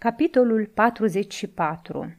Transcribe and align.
Capitolul 0.00 0.66
44 0.74 2.16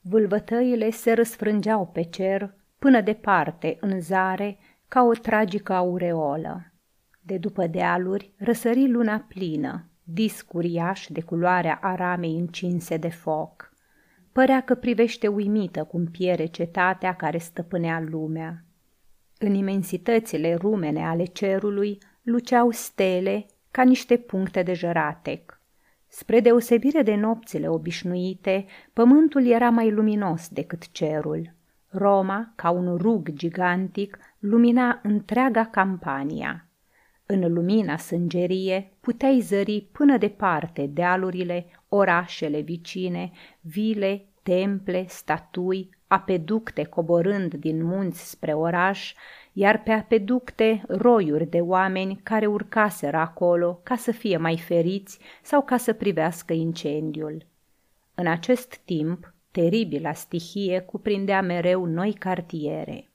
Vâlvătăile 0.00 0.90
se 0.90 1.12
răsfrângeau 1.12 1.86
pe 1.86 2.02
cer 2.02 2.54
până 2.78 3.00
departe 3.00 3.76
în 3.80 4.00
zare 4.00 4.58
ca 4.88 5.02
o 5.02 5.12
tragică 5.12 5.72
aureolă. 5.72 6.72
De 7.20 7.38
după 7.38 7.66
dealuri 7.66 8.32
răsări 8.38 8.90
luna 8.90 9.24
plină, 9.28 9.88
disc 10.02 10.54
uriaș 10.54 11.06
de 11.08 11.20
culoarea 11.20 11.78
aramei 11.82 12.38
încinse 12.38 12.96
de 12.96 13.08
foc. 13.08 13.72
Părea 14.32 14.60
că 14.60 14.74
privește 14.74 15.28
uimită 15.28 15.84
cum 15.84 16.04
piere 16.04 16.46
cetatea 16.46 17.14
care 17.14 17.38
stăpânea 17.38 18.00
lumea. 18.00 18.64
În 19.38 19.54
imensitățile 19.54 20.54
rumene 20.54 21.06
ale 21.06 21.24
cerului 21.24 21.98
luceau 22.22 22.70
stele 22.70 23.46
ca 23.70 23.82
niște 23.82 24.16
puncte 24.16 24.62
de 24.62 24.72
jăratec. 24.74 25.55
Spre 26.18 26.40
deosebire 26.40 27.02
de 27.02 27.14
nopțile 27.14 27.68
obișnuite, 27.68 28.66
pământul 28.92 29.46
era 29.46 29.70
mai 29.70 29.90
luminos 29.90 30.48
decât 30.48 30.92
cerul. 30.92 31.54
Roma, 31.88 32.52
ca 32.54 32.70
un 32.70 32.96
rug 32.96 33.32
gigantic, 33.32 34.18
lumina 34.38 35.00
întreaga 35.02 35.64
campania. 35.64 36.68
În 37.26 37.52
lumina 37.52 37.96
sângerie 37.96 38.92
puteai 39.00 39.40
zări 39.40 39.88
până 39.92 40.16
departe 40.16 40.86
dealurile, 40.86 41.66
orașele 41.88 42.60
vicine, 42.60 43.30
vile, 43.60 44.26
temple, 44.42 45.04
statui, 45.08 45.90
apeducte 46.06 46.84
coborând 46.84 47.54
din 47.54 47.84
munți 47.84 48.30
spre 48.30 48.52
oraș, 48.52 49.14
iar 49.58 49.82
pe 49.82 49.92
apeducte 49.92 50.82
roiuri 50.88 51.46
de 51.46 51.60
oameni 51.60 52.20
care 52.22 52.46
urcaseră 52.46 53.16
acolo 53.16 53.80
ca 53.82 53.96
să 53.96 54.12
fie 54.12 54.36
mai 54.36 54.58
feriți 54.58 55.18
sau 55.42 55.62
ca 55.62 55.76
să 55.76 55.92
privească 55.92 56.52
incendiul. 56.52 57.46
În 58.14 58.26
acest 58.26 58.76
timp, 58.76 59.34
teribila 59.50 60.12
stihie 60.12 60.80
cuprindea 60.80 61.42
mereu 61.42 61.84
noi 61.84 62.12
cartiere. 62.12 63.10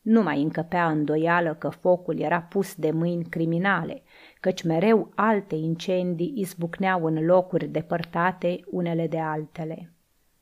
Nu 0.00 0.22
mai 0.22 0.42
încăpea 0.42 0.88
îndoială 0.88 1.54
că 1.54 1.68
focul 1.68 2.18
era 2.18 2.40
pus 2.40 2.74
de 2.74 2.90
mâini 2.90 3.24
criminale, 3.24 4.02
căci 4.40 4.62
mereu 4.62 5.12
alte 5.14 5.54
incendii 5.54 6.32
izbucneau 6.36 7.04
în 7.04 7.24
locuri 7.24 7.66
depărtate 7.66 8.60
unele 8.66 9.06
de 9.06 9.18
altele. 9.18 9.92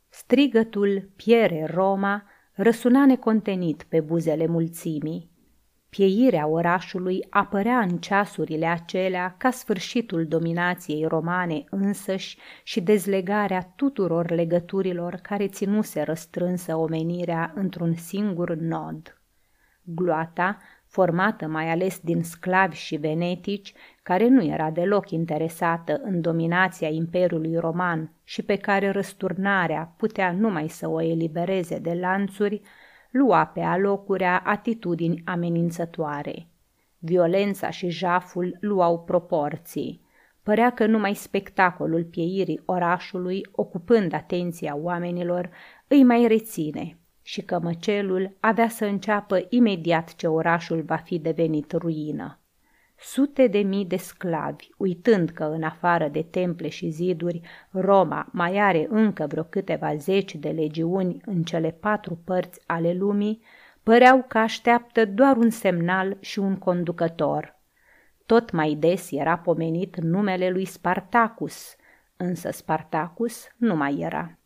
Strigătul 0.08 1.10
Piere 1.16 1.70
Roma 1.74 2.24
răsuna 2.52 3.06
necontenit 3.06 3.82
pe 3.82 4.00
buzele 4.00 4.46
mulțimii. 4.46 5.29
Pieirea 5.90 6.46
orașului 6.46 7.26
apărea 7.30 7.78
în 7.78 7.98
ceasurile 7.98 8.66
acelea 8.66 9.34
ca 9.38 9.50
sfârșitul 9.50 10.26
dominației 10.26 11.04
romane 11.04 11.64
însăși 11.70 12.38
și 12.62 12.80
dezlegarea 12.80 13.72
tuturor 13.76 14.30
legăturilor 14.30 15.14
care 15.14 15.48
ținuse 15.48 16.02
răstrânsă 16.02 16.76
omenirea 16.76 17.52
într-un 17.54 17.94
singur 17.94 18.54
nod. 18.54 19.20
Gloata, 19.82 20.58
formată 20.86 21.46
mai 21.46 21.70
ales 21.70 21.98
din 21.98 22.22
sclavi 22.22 22.76
și 22.76 22.96
venetici, 22.96 23.72
care 24.02 24.28
nu 24.28 24.44
era 24.44 24.70
deloc 24.70 25.10
interesată 25.10 26.00
în 26.02 26.20
dominația 26.20 26.88
Imperiului 26.88 27.56
Roman 27.56 28.12
și 28.24 28.42
pe 28.42 28.56
care 28.56 28.90
răsturnarea 28.90 29.94
putea 29.96 30.32
numai 30.32 30.68
să 30.68 30.88
o 30.88 31.02
elibereze 31.02 31.78
de 31.78 31.92
lanțuri, 32.00 32.60
lua 33.10 33.44
pe 33.44 33.60
alocurea 33.60 34.42
atitudini 34.44 35.22
amenințătoare. 35.24 36.46
Violența 36.98 37.70
și 37.70 37.88
jaful 37.88 38.56
luau 38.60 39.00
proporții. 39.04 40.08
Părea 40.42 40.70
că 40.70 40.86
numai 40.86 41.14
spectacolul 41.14 42.04
pieirii 42.04 42.62
orașului, 42.64 43.46
ocupând 43.52 44.12
atenția 44.12 44.76
oamenilor, 44.76 45.50
îi 45.88 46.04
mai 46.04 46.26
reține 46.26 46.98
și 47.22 47.42
că 47.42 47.58
măcelul 47.62 48.36
avea 48.40 48.68
să 48.68 48.84
înceapă 48.84 49.46
imediat 49.48 50.14
ce 50.14 50.26
orașul 50.26 50.82
va 50.82 50.96
fi 50.96 51.18
devenit 51.18 51.72
ruină. 51.72 52.39
Sute 53.02 53.46
de 53.46 53.58
mii 53.58 53.84
de 53.84 53.96
sclavi, 53.96 54.68
uitând 54.76 55.30
că 55.30 55.44
în 55.44 55.62
afară 55.62 56.08
de 56.08 56.22
temple 56.22 56.68
și 56.68 56.88
ziduri, 56.88 57.40
Roma 57.70 58.28
mai 58.32 58.58
are 58.58 58.86
încă 58.90 59.26
vreo 59.26 59.42
câteva 59.42 59.94
zeci 59.96 60.34
de 60.34 60.48
legiuni 60.48 61.20
în 61.24 61.42
cele 61.42 61.70
patru 61.70 62.20
părți 62.24 62.60
ale 62.66 62.92
lumii, 62.92 63.42
păreau 63.82 64.24
că 64.28 64.38
așteaptă 64.38 65.04
doar 65.04 65.36
un 65.36 65.50
semnal 65.50 66.16
și 66.20 66.38
un 66.38 66.56
conducător. 66.56 67.60
Tot 68.26 68.50
mai 68.50 68.74
des 68.74 69.10
era 69.10 69.38
pomenit 69.38 69.96
numele 70.00 70.50
lui 70.50 70.64
Spartacus, 70.64 71.76
însă 72.16 72.50
Spartacus 72.50 73.46
nu 73.56 73.76
mai 73.76 73.98
era. 73.98 74.39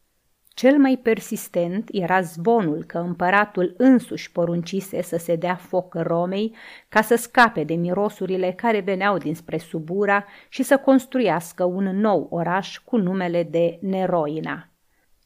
Cel 0.54 0.78
mai 0.78 0.96
persistent 1.02 1.88
era 1.92 2.20
zvonul 2.20 2.84
că 2.86 2.98
împăratul 2.98 3.74
însuși 3.76 4.32
poruncise 4.32 5.02
să 5.02 5.16
se 5.16 5.36
dea 5.36 5.54
foc 5.54 5.94
Romei 5.94 6.54
ca 6.88 7.02
să 7.02 7.14
scape 7.14 7.64
de 7.64 7.74
mirosurile 7.74 8.52
care 8.52 8.80
veneau 8.80 9.18
dinspre 9.18 9.58
Subura 9.58 10.24
și 10.48 10.62
să 10.62 10.76
construiască 10.76 11.64
un 11.64 11.84
nou 11.84 12.26
oraș 12.30 12.78
cu 12.78 12.96
numele 12.96 13.42
de 13.42 13.78
Neroina. 13.80 14.68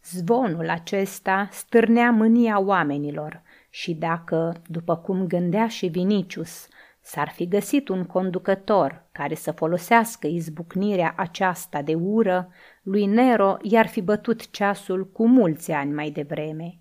Zvonul 0.03 0.69
acesta 0.69 1.49
stârnea 1.53 2.11
mânia 2.11 2.61
oamenilor 2.61 3.43
și 3.71 3.95
dacă, 3.95 4.63
după 4.67 4.97
cum 4.97 5.27
gândea 5.27 5.69
și 5.69 5.87
Vinicius, 5.87 6.69
s-ar 7.09 7.29
fi 7.29 7.49
găsit 7.49 7.89
un 7.89 8.05
conducător 8.05 9.05
care 9.13 9.35
să 9.35 9.53
folosească 9.53 10.27
izbucnirea 10.27 11.15
aceasta 11.17 11.83
de 11.83 11.95
ură, 11.95 12.49
lui 12.83 13.07
Nero 13.07 13.57
i-ar 13.63 13.87
fi 13.87 14.03
bătut 14.03 14.51
ceasul 14.51 15.11
cu 15.11 15.27
mulți 15.27 15.73
ani 15.73 15.93
mai 15.93 16.11
devreme. 16.11 16.79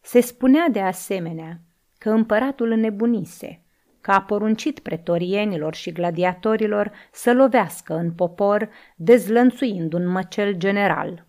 Se 0.00 0.20
spunea 0.20 0.68
de 0.68 0.80
asemenea 0.80 1.60
că 1.98 2.10
împăratul 2.10 2.70
înnebunise, 2.70 3.62
că 4.00 4.10
a 4.10 4.22
poruncit 4.22 4.78
pretorienilor 4.78 5.74
și 5.74 5.92
gladiatorilor 5.92 6.92
să 7.12 7.32
lovească 7.32 7.94
în 7.94 8.12
popor, 8.12 8.68
dezlănțuind 8.96 9.92
un 9.92 10.06
măcel 10.06 10.52
general. 10.52 11.26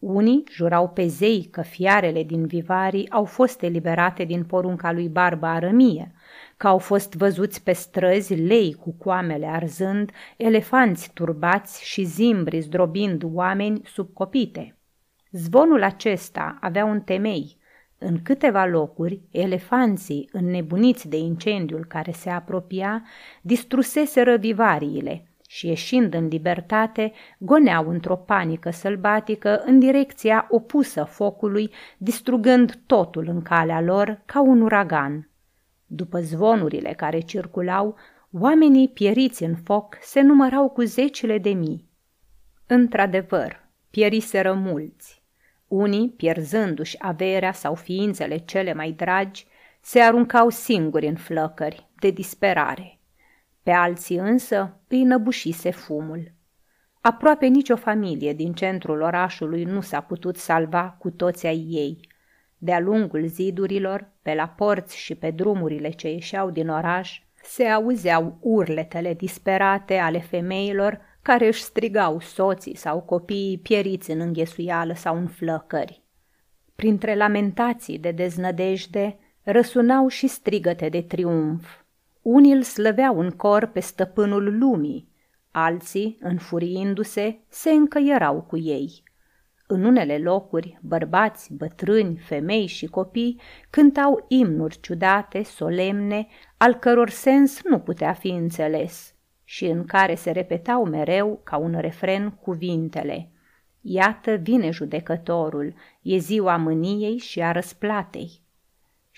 Unii 0.00 0.44
jurau 0.50 0.88
pe 0.88 1.06
zei 1.06 1.48
că 1.50 1.62
fiarele 1.62 2.22
din 2.22 2.46
Vivarii 2.46 3.10
au 3.10 3.24
fost 3.24 3.62
eliberate 3.62 4.24
din 4.24 4.44
porunca 4.44 4.92
lui 4.92 5.08
Barba 5.08 5.52
Arămie, 5.52 6.14
că 6.56 6.68
au 6.68 6.78
fost 6.78 7.14
văzuți 7.14 7.62
pe 7.62 7.72
străzi 7.72 8.34
lei 8.34 8.74
cu 8.74 8.94
coamele 8.98 9.46
arzând, 9.46 10.10
elefanți 10.36 11.10
turbați 11.12 11.84
și 11.84 12.04
zimbri 12.04 12.60
zdrobind 12.60 13.22
oameni 13.24 13.80
sub 13.84 14.12
copite. 14.12 14.78
Zvonul 15.30 15.82
acesta 15.82 16.58
avea 16.60 16.84
un 16.84 17.00
temei. 17.00 17.58
În 17.98 18.22
câteva 18.22 18.64
locuri, 18.64 19.20
elefanții, 19.30 20.28
înnebuniți 20.32 21.08
de 21.08 21.16
incendiul 21.16 21.84
care 21.84 22.10
se 22.10 22.30
apropia, 22.30 23.02
distruseseră 23.42 24.36
vivariile 24.36 25.29
și, 25.52 25.66
ieșind 25.66 26.14
în 26.14 26.26
libertate, 26.26 27.12
goneau 27.38 27.88
într-o 27.88 28.16
panică 28.16 28.70
sălbatică 28.70 29.62
în 29.64 29.78
direcția 29.78 30.46
opusă 30.50 31.04
focului, 31.04 31.72
distrugând 31.98 32.80
totul 32.86 33.26
în 33.28 33.42
calea 33.42 33.80
lor 33.80 34.22
ca 34.24 34.40
un 34.40 34.60
uragan. 34.60 35.30
După 35.86 36.20
zvonurile 36.20 36.92
care 36.92 37.20
circulau, 37.20 37.96
oamenii 38.32 38.88
pieriți 38.88 39.42
în 39.42 39.54
foc 39.54 39.98
se 40.00 40.20
numărau 40.20 40.68
cu 40.68 40.82
zecile 40.82 41.38
de 41.38 41.50
mii. 41.50 41.88
Într-adevăr, 42.66 43.68
pieriseră 43.90 44.52
mulți. 44.52 45.22
Unii, 45.68 46.08
pierzându-și 46.16 46.96
averea 46.98 47.52
sau 47.52 47.74
ființele 47.74 48.36
cele 48.36 48.72
mai 48.72 48.90
dragi, 48.92 49.46
se 49.80 50.00
aruncau 50.00 50.48
singuri 50.48 51.06
în 51.06 51.16
flăcări, 51.16 51.88
de 51.98 52.10
disperare. 52.10 52.99
Pe 53.62 53.70
alții 53.70 54.16
însă 54.16 54.80
îi 54.88 55.02
năbușise 55.02 55.70
fumul. 55.70 56.32
Aproape 57.00 57.46
nicio 57.46 57.76
familie 57.76 58.32
din 58.32 58.52
centrul 58.52 59.00
orașului 59.00 59.64
nu 59.64 59.80
s-a 59.80 60.00
putut 60.00 60.36
salva 60.36 60.96
cu 60.98 61.10
toți 61.10 61.46
ai 61.46 61.66
ei– 61.68 62.00
de-a 62.62 62.80
lungul 62.80 63.26
zidurilor, 63.26 64.08
pe 64.22 64.34
la 64.34 64.48
porți 64.48 64.98
și 64.98 65.14
pe 65.14 65.30
drumurile 65.30 65.90
ce 65.90 66.08
ieșeau 66.08 66.50
din 66.50 66.68
oraș, 66.68 67.22
se 67.42 67.64
auzeau 67.64 68.38
urletele 68.40 69.14
disperate 69.14 69.96
ale 69.96 70.18
femeilor 70.18 71.00
care 71.22 71.46
își 71.46 71.62
strigau 71.62 72.20
soții 72.20 72.76
sau 72.76 73.00
copiii 73.00 73.58
pieriți 73.58 74.10
în 74.10 74.20
înghesuială 74.20 74.94
sau 74.94 75.16
în 75.16 75.26
flăcări. 75.26 76.02
Printre 76.74 77.14
lamentații 77.14 77.98
de 77.98 78.10
deznădejde 78.10 79.18
răsunau 79.42 80.08
și 80.08 80.26
strigăte 80.26 80.88
de 80.88 81.02
triumf. 81.02 81.68
Unii 82.22 82.52
îl 82.52 82.62
slăveau 82.62 83.18
în 83.18 83.30
cor 83.30 83.66
pe 83.66 83.80
stăpânul 83.80 84.58
lumii, 84.58 85.08
alții, 85.50 86.18
înfuriindu-se, 86.20 87.38
se 87.48 87.70
încăierau 87.70 88.42
cu 88.42 88.58
ei– 88.58 89.02
în 89.70 89.84
unele 89.84 90.18
locuri, 90.18 90.78
bărbați, 90.82 91.54
bătrâni, 91.54 92.16
femei 92.18 92.66
și 92.66 92.86
copii 92.86 93.40
cântau 93.70 94.24
imnuri 94.28 94.80
ciudate, 94.80 95.42
solemne, 95.42 96.26
al 96.56 96.74
căror 96.74 97.10
sens 97.10 97.62
nu 97.62 97.78
putea 97.78 98.12
fi 98.12 98.28
înțeles. 98.28 99.14
și 99.44 99.66
în 99.66 99.84
care 99.84 100.14
se 100.14 100.30
repetau 100.30 100.84
mereu 100.84 101.40
ca 101.44 101.56
un 101.56 101.78
refren 101.78 102.30
cuvintele 102.30 103.30
Iată 103.80 104.34
vine 104.34 104.70
judecătorul, 104.70 105.74
e 106.02 106.18
ziua 106.18 106.56
mâniei 106.56 107.18
și 107.18 107.42
a 107.42 107.52
răsplatei. 107.52 108.39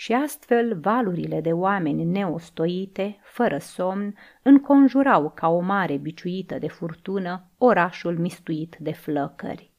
Și 0.02 0.12
astfel 0.12 0.78
valurile 0.80 1.40
de 1.40 1.52
oameni 1.52 2.04
neostoite, 2.04 3.18
fără 3.22 3.58
somn, 3.58 4.14
înconjurau 4.42 5.30
ca 5.30 5.48
o 5.48 5.60
mare 5.60 5.96
biciuită 5.96 6.58
de 6.58 6.68
furtună 6.68 7.44
orașul 7.58 8.18
mistuit 8.18 8.76
de 8.80 8.92
flăcări. 8.92 9.70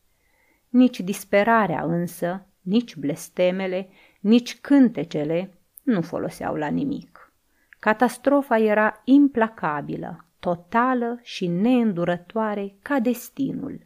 Nici 0.70 1.00
disperarea 1.00 1.84
însă, 1.84 2.46
nici 2.62 2.96
blestemele, 2.96 3.90
nici 4.20 4.60
cântecele 4.60 5.54
nu 5.84 6.02
foloseau 6.02 6.56
la 6.56 6.68
nimic. 6.68 7.34
Catastrofa 7.80 8.58
era 8.58 9.02
implacabilă, 9.04 10.26
totală 10.40 11.20
și 11.22 11.48
neîndurătoare 11.48 12.76
ca 12.82 13.00
destinul. 13.00 13.86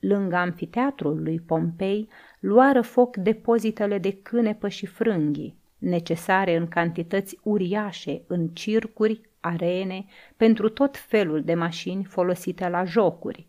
Lângă 0.00 0.36
amfiteatrul 0.36 1.22
lui 1.22 1.40
Pompei 1.40 2.08
luară 2.40 2.80
foc 2.80 3.16
depozitele 3.16 3.98
de 3.98 4.12
cânepă 4.22 4.68
și 4.68 4.86
frânghii, 4.86 5.56
necesare 5.78 6.56
în 6.56 6.68
cantități 6.68 7.38
uriașe 7.42 8.22
în 8.26 8.48
circuri, 8.48 9.20
arene, 9.40 10.04
pentru 10.36 10.68
tot 10.68 10.96
felul 10.96 11.42
de 11.42 11.54
mașini 11.54 12.04
folosite 12.04 12.68
la 12.68 12.84
jocuri. 12.84 13.46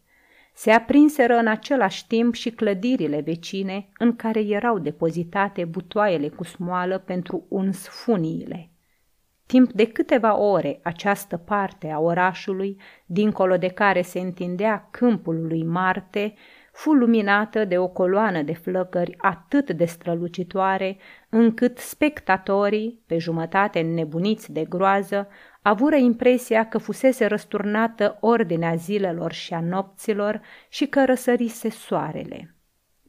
Se 0.54 0.72
aprinseră 0.72 1.36
în 1.36 1.48
același 1.48 2.08
timp 2.08 2.34
și 2.34 2.50
clădirile 2.50 3.22
vecine 3.22 3.90
în 3.98 4.16
care 4.16 4.40
erau 4.40 4.80
depozitate 4.80 5.66
butoaiele 5.66 6.28
cu 6.28 6.44
smoală 6.44 6.98
pentru 6.98 7.46
uns 7.50 7.88
funiile. 7.88 8.70
Timp 9.46 9.72
de 9.72 9.88
câteva 9.88 10.38
ore 10.38 10.80
această 10.84 11.38
parte 11.38 11.90
a 11.90 12.00
orașului, 12.00 12.78
dincolo 13.06 13.58
de 13.58 13.68
care 13.68 14.02
se 14.02 14.20
întindea 14.20 14.88
câmpul 14.92 15.48
lui 15.48 15.64
Marte, 15.64 16.34
fu 16.80 16.94
luminată 16.94 17.66
de 17.66 17.78
o 17.78 17.88
coloană 17.88 18.42
de 18.42 18.54
flăcări 18.54 19.16
atât 19.18 19.72
de 19.72 19.86
strălucitoare, 19.86 20.98
încât 21.30 21.78
spectatorii, 21.78 23.04
pe 23.06 23.18
jumătate 23.18 23.80
nebuniți 23.80 24.52
de 24.52 24.66
groază, 24.66 25.28
avură 25.62 25.96
impresia 25.96 26.68
că 26.68 26.78
fusese 26.78 27.26
răsturnată 27.26 28.18
ordinea 28.20 28.76
zilelor 28.76 29.32
și 29.32 29.54
a 29.54 29.62
nopților 29.62 30.42
și 30.70 30.86
că 30.86 31.06
răsărise 31.06 31.70
soarele. 31.70 32.56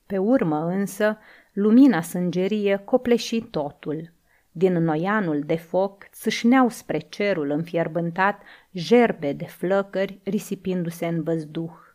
Pe 0.07 0.19
urmă 0.19 0.67
însă, 0.67 1.19
lumina 1.53 2.01
sângerie 2.01 2.83
copleși 2.85 3.41
totul. 3.41 4.13
Din 4.53 4.73
noianul 4.73 5.41
de 5.41 5.57
foc 5.57 6.09
țâșneau 6.13 6.69
spre 6.69 6.99
cerul 6.99 7.51
înfierbântat 7.51 8.43
gerbe 8.75 9.33
de 9.33 9.45
flăcări 9.45 10.21
risipindu-se 10.25 11.07
în 11.07 11.23
văzduh. 11.23 11.90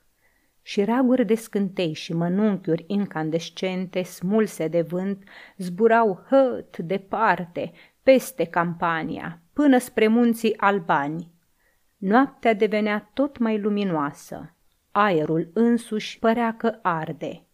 Și 0.67 0.83
raguri 0.83 1.25
de 1.25 1.35
scântei 1.35 1.93
și 1.93 2.13
mănunchiuri 2.13 2.83
incandescente, 2.87 4.03
smulse 4.03 4.67
de 4.67 4.81
vânt, 4.81 5.23
zburau 5.57 6.25
hăt 6.29 6.77
departe, 6.77 7.71
peste 8.03 8.45
campania, 8.45 9.41
până 9.53 9.77
spre 9.77 10.07
munții 10.07 10.57
albani. 10.57 11.31
Noaptea 11.97 12.53
devenea 12.53 13.09
tot 13.13 13.37
mai 13.37 13.59
luminoasă. 13.59 14.55
Aerul 14.91 15.51
însuși 15.53 16.19
părea 16.19 16.55
că 16.57 16.79
arde. 16.81 17.45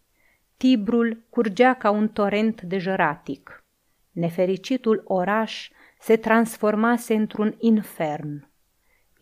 Tibrul 0.56 1.26
curgea 1.30 1.74
ca 1.74 1.90
un 1.90 2.08
torent 2.08 2.62
de 2.62 2.78
jăratic. 2.78 3.64
Nefericitul 4.10 5.02
oraș 5.04 5.70
se 5.98 6.16
transformase 6.16 7.14
într-un 7.14 7.54
infern. 7.58 8.50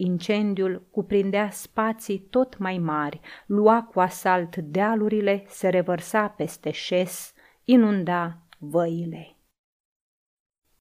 Incendiul 0.02 0.86
cuprindea 0.90 1.50
spații 1.50 2.18
tot 2.18 2.58
mai 2.58 2.78
mari, 2.78 3.20
lua 3.46 3.82
cu 3.82 4.00
asalt 4.00 4.56
dealurile, 4.56 5.44
se 5.46 5.68
revărsa 5.68 6.28
peste 6.28 6.70
șes, 6.70 7.32
inunda 7.64 8.38
văile. 8.58 9.36